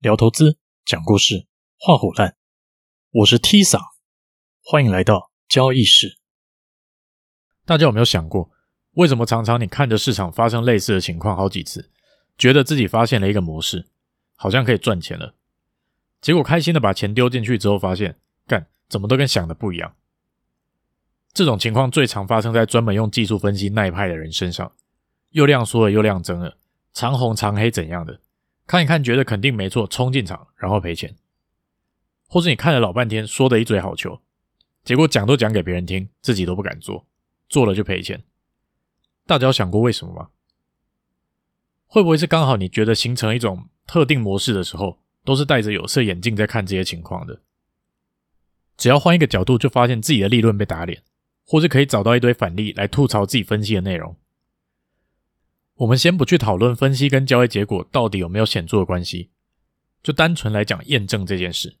[0.00, 0.56] 聊投资，
[0.86, 1.46] 讲故事，
[1.78, 2.34] 画虎烂。
[3.10, 3.78] 我是 T 桑，
[4.64, 6.18] 欢迎来到交易室。
[7.66, 8.50] 大家有没有想过，
[8.92, 11.90] 为什么常常你看着市场发生类似的情况好几次，
[12.38, 13.90] 觉得自己发现了一个模式，
[14.36, 15.34] 好像可以赚钱了，
[16.22, 19.94] 结果开心的把钱丢进去之后，发现干怎么都跟想的不一样。
[21.34, 24.72] 这种情况最常发生在专门用技术分析那一派的人身上，
[25.32, 26.56] 又量缩了又量增了，
[26.94, 28.22] 长红长黑怎样的，
[28.70, 31.16] 看一看觉得肯定没错，冲进场然后赔钱，
[32.28, 34.20] 或是你看了老半天说的一嘴好球，
[34.84, 37.04] 结果讲都讲给别人听，自己都不敢做，
[37.48, 38.22] 做了就赔钱。
[39.26, 40.28] 大家有想过为什么吗？
[41.88, 47.40] 会不会是刚好你觉得形成一种特定模式的时候，都是戴着有色眼镜在看这些情况的？
[48.76, 51.02] 只要换一个角度，就发现自己的利润被打脸。
[51.44, 54.16] 或是可以找到一堆反例来吐槽自己分析的内容。
[55.80, 59.30] 我们先不去讨论分析跟交易结果到底有没有显著的关系，
[60.02, 61.78] 就单纯来讲验证这件事。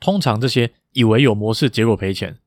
[0.00, 2.38] 通常这些以为有模式结果赔钱，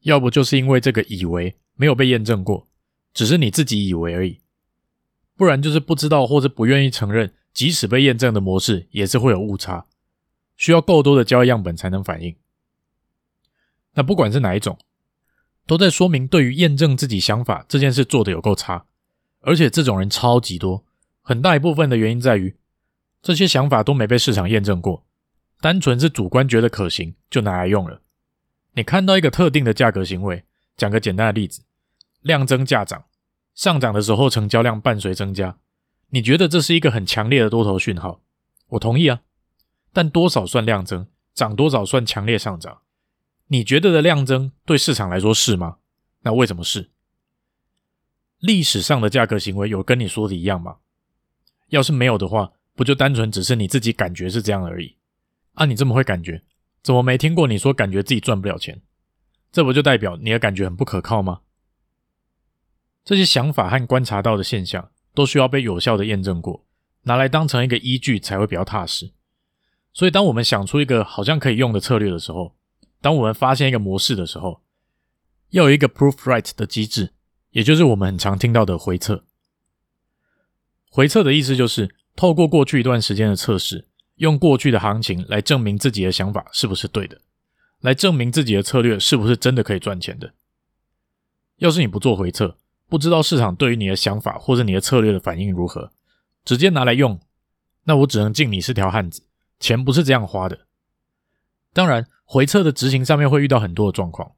[0.00, 2.66] 要不就是因为这个以为没有被验证过，
[3.14, 4.40] 只是你自己以为而已；
[5.36, 9.86] 不然就是不知道或者不愿意承认，即使被验证的模式也是会有误差，
[10.56, 12.34] 需要够多的交易样本才能反映。
[13.94, 14.76] 那不管是哪一种。
[15.66, 18.86] 都在说明，对于验证自己想法这件事做的有够差，
[19.48, 20.84] 而且这种人超级多。
[21.22, 22.54] 很大一部分的原因在于，
[23.22, 25.06] 这些想法都没被市场验证过，
[25.60, 28.02] 单纯是主观觉得可行就拿来用了。
[28.74, 30.44] 你看到一个特定的价格行为，
[30.76, 31.62] 讲个简单的例子：
[32.20, 33.06] 量增价涨，
[33.54, 35.56] 上涨的时候成交量伴随增加，
[36.10, 38.20] 你觉得这是一个很强烈的多头讯号？
[38.68, 39.22] 我同意啊，
[39.94, 41.06] 但多少算量增？
[41.34, 42.80] 涨多少算强烈上涨？
[43.46, 45.78] 你觉得的量增对市场来说是吗？
[46.22, 46.90] 那为什么是？
[48.40, 50.76] 历史上的价格行为有跟你说的一样吗？
[51.68, 54.96] 要是没有的话，不就单纯只是你自己感觉是这样而已？
[55.54, 56.42] 啊，你这么会感觉，
[56.82, 58.80] 怎么没听过你说感觉自己赚不了钱？
[59.50, 61.40] 这不就代表你的感觉很不可靠吗？
[63.04, 66.64] 这些想法和观察到的现象都需要被有效的验证过，
[67.02, 69.12] 拿来当成一个依据才会比较踏实。
[69.92, 72.54] 所以，当我们想出一个好像可以用的策略的时候，
[73.00, 74.62] 当我们发现一个模式的时候，
[75.50, 77.14] 要有一个 proof right 的机制，
[77.50, 79.24] 也就是我们很常听到的回测。
[80.90, 83.86] 回测的意思就是透过过去一段时间的测试，
[84.16, 87.20] 用过去的行情来证明自己的想法是不是对的，
[87.80, 90.32] 来证明自己的策略是不是真的可以赚钱的。
[91.56, 92.56] 要是你不做回测，
[92.88, 95.92] 不知道市场对于你的想法或者你的策略的反应如何，
[96.44, 97.20] 直接拿来用，
[97.84, 99.22] 那我只能敬你是条汉子，
[99.60, 100.66] 钱不是这样花的。
[101.72, 102.06] 当然。
[102.30, 104.32] 回测的执行上面会遇到很多的状况，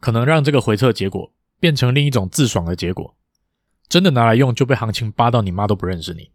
[0.00, 3.16] 可能让这个回测结果变成另一种自爽的结果。
[3.88, 6.30] 真的拿来用就被行情扒到你妈都不认识你。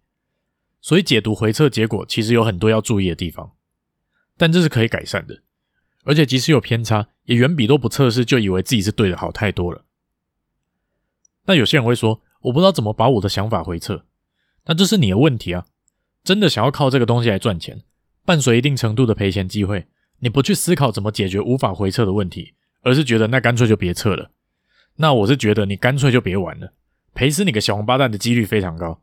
[0.80, 3.52] 所以解读回测结果其实有很多要注意的地方，
[4.38, 5.44] 但这是可以改善的。
[6.04, 9.86] 而且即使有偏差，也远比都不测试就以为自己是对的好太多了。
[11.46, 14.06] 那有些人会说，我不知道怎么把我的想法回测，
[14.66, 15.66] 那这是你的问题啊！
[16.24, 17.84] 真的想要靠这个东西来赚钱，
[18.26, 19.88] 伴随一定程度的赔钱机会。
[20.20, 24.32] 你不去思考怎么解决无法回测的问题，而是觉得那干脆就别测了。
[25.02, 26.74] 那我是觉得你干脆就别玩了，
[27.14, 29.02] 赔死你个小王八蛋的几率非常高。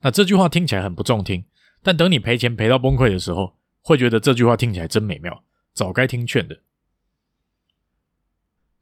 [0.00, 1.44] 那这句话听起来很不中听，
[1.82, 5.42] 但等你赔钱赔到崩溃的时候，会觉得这句话听起来真美妙，
[5.74, 6.60] 早该听劝的。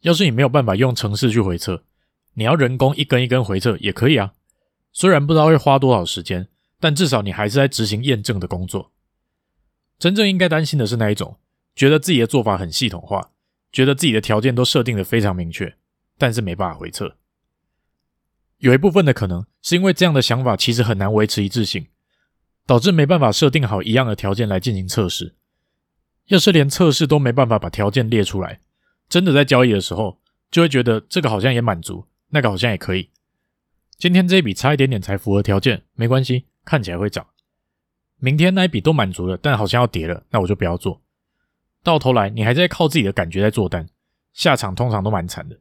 [0.03, 1.85] 要是你没有办法用程式去回测，
[2.35, 4.35] 你要人工一根一根回测也可以啊。
[4.93, 6.49] 虽然不知道会花多少时间，
[6.79, 8.93] 但至少你还是在执行验证的工作。
[9.99, 11.39] 真正应该担心的是那一种。
[11.75, 13.31] 觉得自己的做法很系统化，
[13.73, 15.77] 觉得自己的条件都设定的非常明确，
[16.19, 17.17] 但是没办法回撤。
[18.59, 21.89] 有一部分的可能是因为这样的想法其实很难维持一致性，
[22.67, 25.35] 导致没办法设定好一样的条件来进行测试。
[26.27, 28.61] 要是连测试都没办法把条件列出来，
[29.09, 33.11] 真的在交易的时候，就会觉得这个好像也满足，那个好像也可以。
[33.99, 37.27] 今天这一笔差一点点才符合条件，没关系，看起来会涨。
[38.19, 41.03] 明天那一笔都满足了，但好像要跌了，那我就不要做。
[41.83, 43.89] 到头来，你还在靠自己的感觉在做单，
[44.33, 45.61] 下场通常都蛮惨的，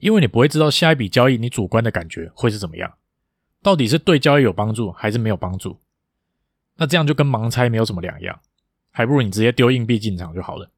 [0.00, 2.94] 因为你不会知道下一笔交易你主观的感觉会是怎么样，
[3.62, 5.80] 到底是对交易有帮助还是没有帮助？
[6.76, 8.40] 那这样就跟盲猜没有什么两样，
[8.90, 10.70] 还不如你直接丢硬币进场就好了。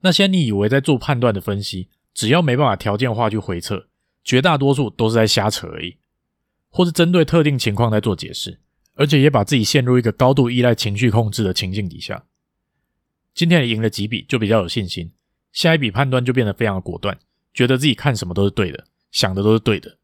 [0.00, 3.88] 那些你以为在做判断的分析，只要没办法条件化去回测，
[4.24, 5.98] 绝大多数都是在瞎扯而已，
[6.70, 8.60] 或是针对特定情况在做解释，
[8.94, 12.24] 而且也把自己陷入一个高度依赖情绪控制的情境底下。
[13.34, 15.12] 今天赢了几笔就比较有信心，
[15.52, 17.18] 下一笔判断就变得非常的果断，
[17.52, 19.98] 觉得自己看什么都是对的，想的都是对的。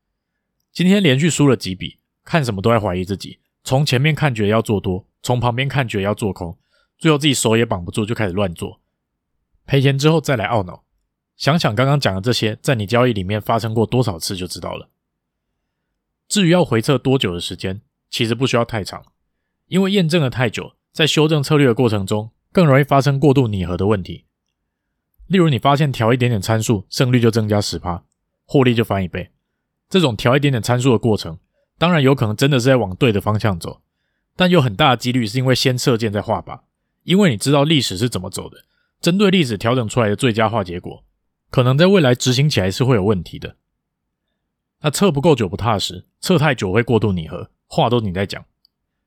[0.72, 6.58] 今天连续输了几笔，看什么都在怀疑自己，从前面看觉得要做多，从旁边看觉得要做空，
[6.98, 8.80] 最后自己手也绑不住，就开始乱做，
[9.64, 10.84] 赔钱之后再来懊恼。
[11.36, 14.88] 想想刚刚讲的这些，在你交易里面发生过多少次就知道了。
[16.28, 19.04] 至于要回测多久的时间，其实不需要太长，
[19.68, 24.25] 因为验证了太久，在修正策略的过程中，更容易发生过度拟合的问题。
[25.28, 28.04] 例如，你发现调一点点参数，胜率就增加十趴，
[28.44, 29.32] 获利就翻一倍。
[29.88, 31.38] 这种调一点点参数的过程，
[31.78, 33.82] 当然有可能真的是在往对的方向走，
[34.36, 36.60] 但有很大的几率是因为先射箭再画靶，
[37.02, 38.64] 因为你知道历史是怎么走的，
[39.00, 41.04] 针对历史调整出来的最佳化结果，
[41.50, 43.56] 可能在未来执行起来是会有问题的。
[44.82, 48.44] 那测不够久不踏实，测太久会过度拟合，话都你在讲，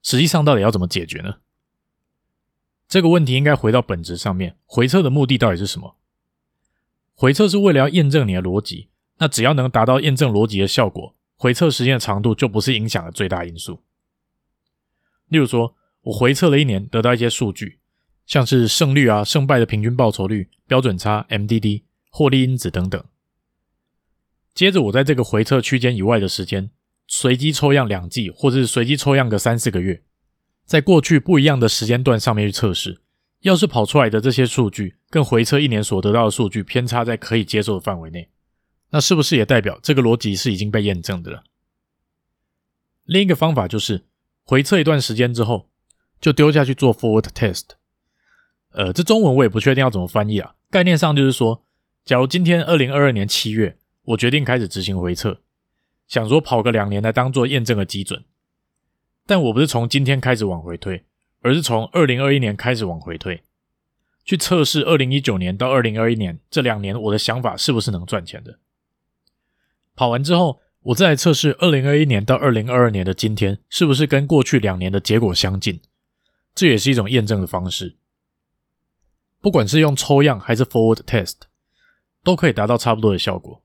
[0.02, 1.36] 实际上到底要怎么解决呢？
[2.88, 5.96] 这个问题应该回到本质上面，回测的目的到底是什么？
[7.20, 8.88] 回测是为了要验证你的逻辑，
[9.18, 13.82] 那只要能达到验证逻辑的效果，回测时间的长度就不是影响的最大因素。
[15.28, 15.74] 例如说，
[16.04, 17.78] 我回测了一年，得到一些数据，
[18.24, 23.04] 像是胜率啊、胜败的平均报酬率、标准差、MDD、获利因子等等。
[24.54, 26.70] 接着，我在这个回测区间以外的时间，
[27.06, 30.02] 随机抽样两季，或者是随机抽样个三四个月，
[30.64, 33.02] 在过去不一样的时间段上面去测试。
[33.40, 38.30] 要是跑出来的这些数据跟回测一年所得到的数据偏差在可以接受的范围内，
[38.90, 41.42] 那是不是也代表这个逻辑是已经被验证的了？
[43.04, 44.06] 另一个方法就是
[44.44, 45.68] 回测一段时间之后，
[46.20, 47.70] 就丢下去做 forward test。
[48.70, 50.54] 呃，这中文我也不确定要怎么翻译啊。
[50.70, 51.64] 概念上就是说，
[52.04, 55.42] 假如今天二零二二年七月，我决定开始执行回测，
[56.06, 58.24] 想说跑个两年来当做验证的基准，
[59.26, 61.04] 但我不是从今天开始往回推。
[61.42, 63.42] 而是从二零二一年开始往回推，
[64.30, 68.60] 去测试二零一九年到二零二一年这两年我的想法是不是能赚钱的。
[69.96, 75.80] 跑完之后，我再来测试二零二一年到二零二二年的今天是不是跟过去两年的结果相近，
[76.54, 77.96] 这也是一种验证的方式。
[79.40, 81.34] 不管是用抽样还是 forward test，
[82.22, 83.64] 都可以达到差不多的效果。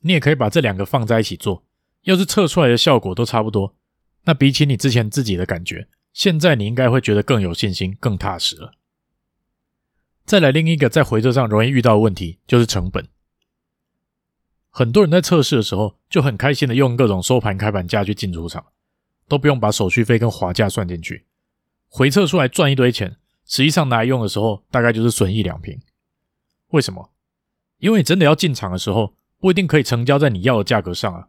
[0.00, 1.66] 你也可以把这两个放在一起做，
[2.04, 3.76] 要是测出来的效果都差不多，
[4.24, 5.86] 那比起你之前自己的感觉。
[6.14, 8.72] 现在你应该会觉得更有信心、更踏实了。
[10.28, 13.08] 再来另一个在回测上容易遇到的问题就是成本。
[14.68, 18.66] 很多人在测试的时候就很开心的用各种收盘、开盘价去进出场，
[19.26, 21.24] 都不用把手续费跟滑价算进去，
[21.88, 23.16] 回测出来赚一堆钱，
[23.46, 25.80] 实际上拿来用的时候大概就是损益两平。
[26.72, 27.10] 为什么？
[27.78, 31.28] 因为你真的要进场的时候，不一定可以成交在你要的价格上啊。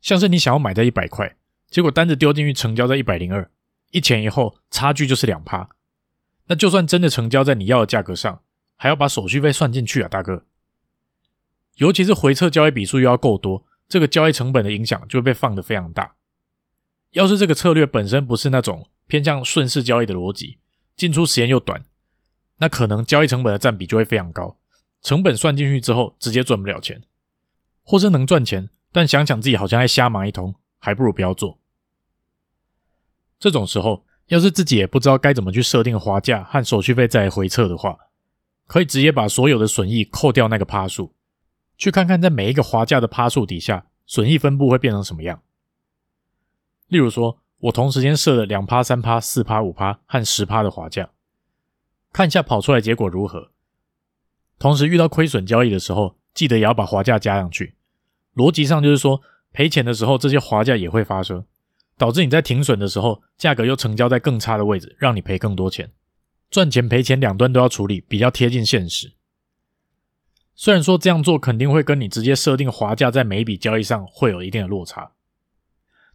[0.00, 1.36] 像是你想要买在一百块。
[1.68, 3.50] 结果单子丢进去，成交在一百零二，
[3.90, 5.68] 一前一后差距就是两趴。
[6.52, 8.42] 那就算真的成交在你要的价格上，
[8.76, 10.44] 还要把手续费算进去啊，大哥。
[11.76, 16.14] 尤其是回撤交易笔数又要够多，这个交易成本的影响就会被放得非常大。
[17.12, 20.58] 要是这个策略本身不是那种偏向顺势交易的逻辑，
[20.94, 21.86] 进出时间又短，
[22.58, 24.58] 那可能交易成本的占比就会非常高。
[25.00, 27.02] 成本算进去之后，直接赚不了钱，
[27.82, 31.58] 或是能赚钱，但想想自己好像在瞎忙一通，还不如不要做。
[33.38, 37.98] 这种时候，要是自己也不知道该怎么去设定滑价和手续费再回测的话，
[38.66, 41.12] 可以直接把所有的损益扣掉那个趴数，
[41.76, 45.42] 去看看在每一个滑价的趴数底下，损益分布会变成什么样。
[46.88, 51.10] 例如说，我同时间设了两趴、三趴、四趴、五趴和十趴的滑价，
[52.10, 53.50] 看一下跑出来结果如何。
[54.58, 57.74] 同时遇到亏损交易的时候，记得也要把滑价加上去。
[58.34, 59.20] 逻辑上就是说，
[59.52, 61.44] 赔钱的时候，这些滑价也会发生。
[61.96, 65.92] 导致你在停损的时候，价格又成交在更差的位置，让你赔更多钱。
[66.50, 69.12] 赚钱赔钱两端都要处理，比较贴近现实。
[70.54, 75.12] 虽然说这样做肯定会跟你直接设定滑价在每一笔交易上会有一定的落差，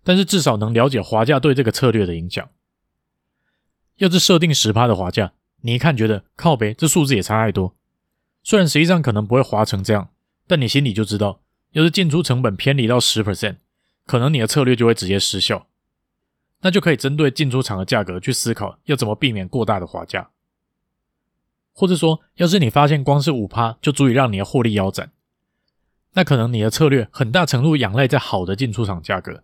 [0.03, 2.48] 但是至少能了解滑价对这个策略的影响。
[3.96, 7.75] 要是设定十趴的滑价，你一看觉得靠北，这数字也差太多。
[8.43, 10.12] 虽然实际上可能不会滑成这样，
[10.46, 11.41] 但你心里就知道，
[11.72, 13.57] 要是进出成本偏离到十 percent，
[14.07, 15.67] 可能你的策略就会直接失效。
[16.61, 20.31] 那就可以针对进出场的价格去思考，要怎么避免过大的滑价，
[21.71, 25.11] 或者说，要是你发现光是五趴就足以让你的获利腰斩，
[26.13, 29.43] 那可能你的策略很大程度仰赖在好的进出场价格。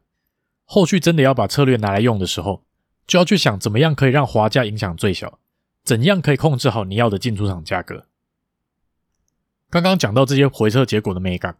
[0.65, 2.63] 后续真的要把策略拿来用的时候，
[3.05, 5.38] 就要去想怎么样可以让滑价影响最小，
[5.84, 8.08] 怎样可以控制好你要的进出场价格。
[9.70, 11.58] 刚刚讲到这些回测结果的美感，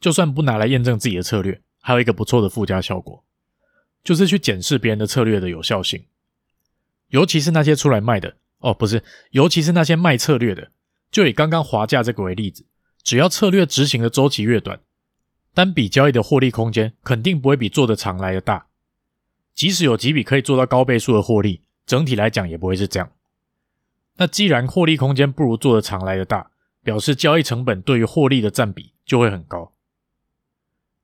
[0.00, 3.22] 就算不拿来验证自己的策略，还有一个不错的附加效果。
[4.02, 6.04] 就是去检视别人的策略的有效性，
[7.10, 10.72] 尤其是那些出来卖的哦，不是，尤其是那些卖策略的。
[11.12, 12.66] 就以刚刚滑价这个为例子，
[13.04, 14.80] 只要策略执行的周期越短，
[15.54, 18.66] 单笔交易的获利空间肯定不会比做的长来的大。
[19.54, 23.12] 即使有几笔可以做到高倍数的获利，整体来讲也不会是这样。
[24.16, 26.50] 那既然获利空间不如做的长来的大，
[26.82, 29.72] 表示交易成本对于获利的占比就会很高。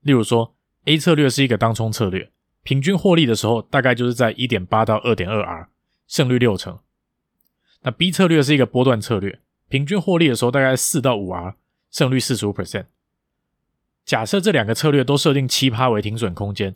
[0.00, 2.30] 例如说，A 策略是一个当冲策略，
[2.62, 5.68] 平均获利的时候大概就是在一点八到二点二 R，
[6.06, 6.78] 胜率六成。
[7.82, 11.56] 那 B 策略是一个波段策略，平均获利的时候大概四到五 R，
[11.90, 12.86] 胜率四十五 percent。
[14.04, 16.74] 假设这两个策略都设定七趴为停损空间，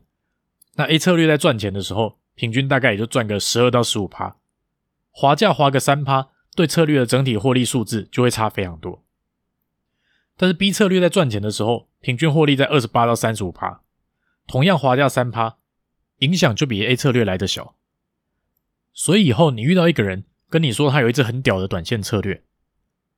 [0.75, 4.37] 那 A 策略在赚钱的时候，平均大概也就赚个十二到十五趴。
[5.11, 9.03] 滑价滑个三趴，对策略的整体获利数字就会差非常多。
[10.37, 13.81] 但是 B 策略在赚钱的时候，平均获利在二十八到三十五趴，
[14.47, 15.57] 同样滑价三趴，
[16.19, 17.75] 影响就比 A 策略来得小。
[18.93, 22.43] 所以以后你遇到一个人跟你说他有一支很屌的短线策略，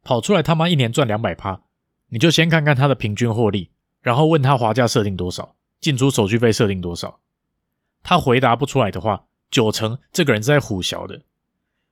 [0.03, 1.63] 跑出来他妈一年赚两百趴，
[2.09, 3.71] 你就先看看他的平均获利，
[4.01, 7.21] 然后问他滑价设定多少，进出手续费设定多少。
[8.03, 11.23] 他回答不出来的话，九成这个人是在唬小的。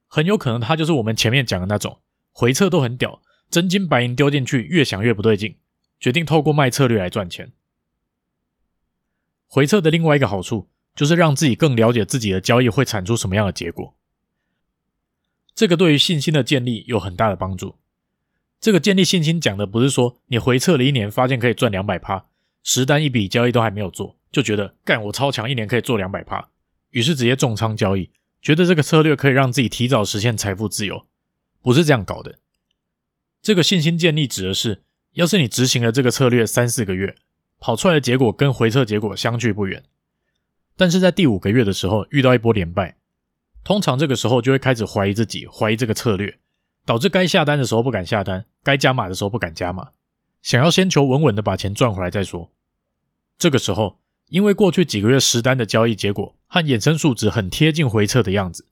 [0.08, 2.00] 很有可能他就是我们前面讲的那种
[2.32, 5.56] 回撤都很屌，真金白银丢进去，越想越不对劲，
[6.00, 7.52] 决定透过卖策略来赚钱。
[9.46, 13.94] 回测的另外一个好处就是让自己更了解自己的交易会产出什么样的结果，
[15.54, 17.76] 这个对于信心的建立有很大的帮助。
[18.58, 22.26] 这个建立信心讲的不是说你回测了一年发现可以赚两百趴，
[22.62, 26.48] 十单一笔交易都还没有做，就觉得干我超强，一年可以做两百趴，
[26.90, 28.10] 于是直接重仓交易。
[28.40, 31.06] 觉得这个策略可以让自己提早实现财富自由，
[31.60, 32.38] 不是这样搞的。
[33.42, 37.16] 这个信心建立指的是，要是你执行了这个策略三四个月，
[37.58, 39.82] 跑出来的结果跟回测结果相距不远，
[40.76, 42.96] 但是在第五个月的时候遇到一波连败，
[43.64, 46.38] 通常这个时候就会开始怀疑自己，怀疑这个策略，
[46.84, 49.88] 导致该下单的时候不敢下单，该加码的时候不敢加码，
[50.42, 52.52] 想要先求稳稳的把钱赚回来再说。
[53.38, 53.98] 这个时候，
[54.28, 58.66] 因为过去几个月实单的交易结果和衍生数值很贴近回测的样子，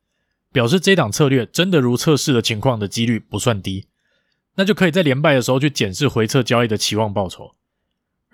[0.52, 3.88] 表示这档策略真的如测试的情况的几率不算低，
[4.54, 7.54] 那就可以在连败的时候去检视回测交易的期望报酬，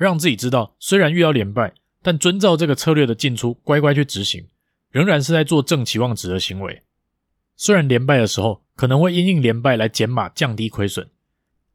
[0.06, 4.46] 让自己知道虽然遇到连败，但遵照这个策略的进出乖乖去执行，
[4.90, 6.82] 仍然是在做正期望值的行为。
[7.54, 11.06] 虽然连败的时候可能会因应连败来减码降低亏损，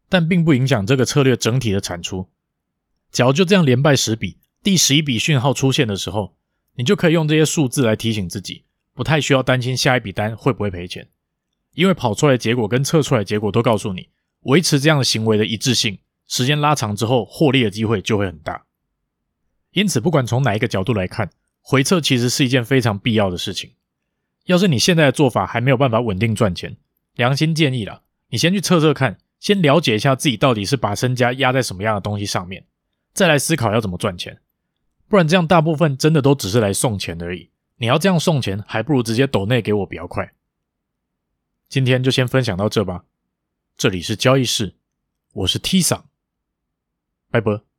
[0.10, 2.28] 但并不影响这个策略整体的产出。
[3.12, 4.40] 假如就这样连败十笔。
[4.64, 6.36] 第十一笔讯号出现的时候，
[6.74, 8.64] 你就可以用这些数字来提醒自己，
[8.96, 11.08] 不太需要担心下一笔单会不会赔钱，
[11.76, 14.10] 因为跑出来的结果跟测出来结果都告诉你，
[14.42, 18.66] 维持这样的行为的一致性，时间拉长之后获利的机会就会很大。
[19.72, 21.30] 因此，不管从哪一个角度来看，
[21.62, 23.74] 回测其实是一件非常必要的事情。
[24.46, 26.78] 要是你现在的做法还没有办法稳定赚钱，
[27.16, 32.66] 良心建议啦，你先去测测看，先了解一下自己到底是把身家压在什么样的东西上面，
[33.14, 34.40] 再来思考要怎么赚钱。
[35.08, 37.50] 不然这样大部分真的都只是来送钱而已。
[37.78, 40.32] 你要这样送钱，还不如直接抖内给我比较快。
[41.68, 43.04] 今天就先分享到这吧。
[43.76, 44.76] 这里是交易室，
[45.34, 46.06] 我是 T 桑，
[47.36, 47.66] 拜拜。